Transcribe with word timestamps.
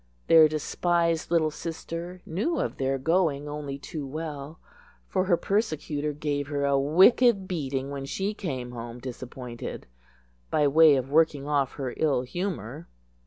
Their 0.25 0.47
despised 0.47 1.29
little 1.29 1.51
sister 1.51 2.23
knew 2.25 2.57
of 2.57 2.77
their 2.77 2.97
going 2.97 3.47
only 3.47 3.77
too 3.77 4.03
well, 4.07 4.59
for 5.07 5.25
her 5.25 5.37
persecutor 5.37 6.11
gave 6.11 6.47
her 6.47 6.65
a 6.65 6.79
wicked 6.79 7.47
beating 7.47 7.91
when 7.91 8.05
she 8.05 8.33
came 8.33 8.71
home 8.71 8.97
disappointed, 8.97 9.85
by 10.49 10.67
way 10.67 10.95
of 10.95 11.11
working 11.11 11.47
off 11.47 11.73
her 11.73 11.93
ill 11.97 12.23
humour. 12.23 12.87